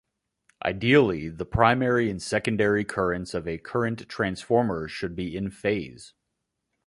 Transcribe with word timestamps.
Ideally, 0.65 1.29
the 1.29 1.45
primary 1.45 2.09
and 2.09 2.19
secondary 2.19 2.83
currents 2.83 3.35
of 3.35 3.47
a 3.47 3.59
current 3.59 4.09
transformer 4.09 4.87
should 4.87 5.15
be 5.15 5.37
in 5.37 5.51
phase. 5.51 6.15